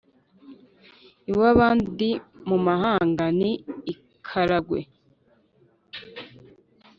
Iw’abandi: 1.31 2.09
mu 2.49 2.57
mahanga. 2.67 3.25
Ni 3.39 3.51
i 3.91 3.93
Karagwe. 4.27 4.79